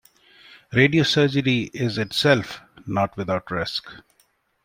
Radiosurgery 0.73 1.69
is 1.75 1.99
itself 1.99 2.61
not 2.87 3.15
without 3.15 3.51
risk. 3.51 3.87